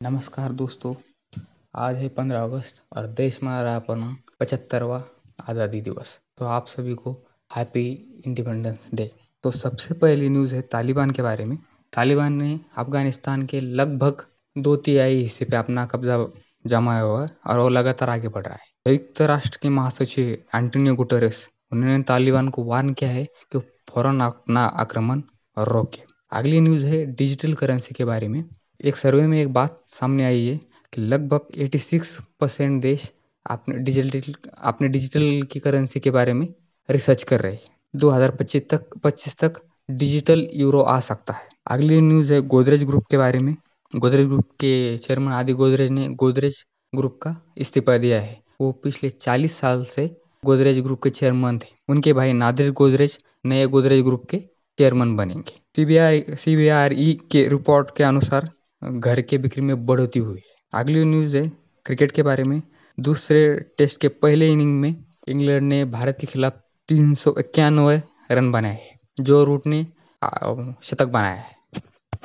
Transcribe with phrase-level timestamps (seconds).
[0.00, 0.94] नमस्कार दोस्तों,
[1.76, 5.02] आज है पंद्रह अगस्त और देश मना रहा अपना पचहत्तरवा
[5.48, 7.12] आज़ादी दिवस। तो आप सभी को
[7.50, 7.82] हैप्पी
[8.26, 9.10] इंडिपेंडेंस डे
[9.44, 11.56] तो सबसे पहली न्यूज़ है तालिबान के बारे में।
[11.92, 14.24] तालिबान ने अफ़गानिस्तान के लगभग
[14.56, 16.16] दो तिहाई हिस्से पे अपना कब्जा
[16.64, 20.94] जमाया हुआ है और वो लगातार आगे बढ़ रहा है। संयुक्त राष्ट्र के महासचिव एंटोनियो
[20.94, 23.58] गुटरेस उन्होंने तालिबान को वार्न किया है कि
[23.90, 25.22] फ़ौरन अपना आक्रमण
[25.56, 28.42] रोके। अगली न्यूज़ है डिजिटल करेंसी के बारे में।
[28.84, 30.60] एक सर्वे में एक बात सामने आई है
[30.92, 33.12] कि लगभग 86 परसेंट देश
[33.46, 36.54] अपने डिजिटल अपने डिजिटल की करेंसी के बारे में
[36.90, 37.60] रिसर्च कर रहे हैं।
[37.96, 39.52] 2025 तक 25 तक
[39.90, 43.56] डिजिटल यूरो आ सकता है। अगली न्यूज़ है गोदरेज ग्रुप के बारे में।
[43.96, 49.10] गोदरेज ग्रुप के चेयरमैन आदि गोदरेज ने, गोदरेज ग्रुप का इस्तीफा दिया है। वो पिछले
[49.10, 54.26] 40 साल से गोदरेज ग्रुप के चेयरमैन थे। उनके भाई नादिर गोदरेज नए गोदरेज ग्रुप
[54.30, 54.38] के
[54.78, 58.50] चेयरमैन बनेंगे। सीबीआई सीबीआरई के रिपोर्ट के अनुसार
[58.82, 61.46] घर के बिक्री में बढ़ोतरी हुई। अगली न्यूज़ है
[61.86, 62.60] क्रिकेट के बारे में।
[62.98, 63.42] दूसरे
[63.78, 64.94] टेस्ट के पहले इनिंग में
[65.28, 68.78] इंग्लैंड ने भारत के खिलाफ तीन सौ इक्यानवे रन बनाए
[69.20, 69.82] जो रूट ने
[70.82, 71.59] शतक बनाया है।